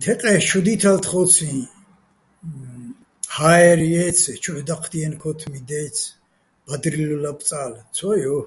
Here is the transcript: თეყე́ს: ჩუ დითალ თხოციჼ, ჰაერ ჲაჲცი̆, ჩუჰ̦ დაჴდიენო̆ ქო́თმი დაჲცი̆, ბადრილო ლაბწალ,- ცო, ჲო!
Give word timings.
თეყე́ს: 0.00 0.42
ჩუ 0.48 0.60
დითალ 0.66 0.98
თხოციჼ, 1.04 1.48
ჰაერ 3.34 3.80
ჲაჲცი̆, 3.90 4.40
ჩუჰ̦ 4.42 4.64
დაჴდიენო̆ 4.68 5.18
ქო́თმი 5.20 5.60
დაჲცი̆, 5.68 6.14
ბადრილო 6.64 7.16
ლაბწალ,- 7.24 7.72
ცო, 7.96 8.10
ჲო! 8.22 8.38